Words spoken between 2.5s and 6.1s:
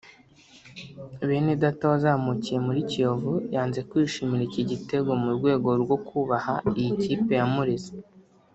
muri Kiyovu yanze kwishimira iki gitego mu rwego rwo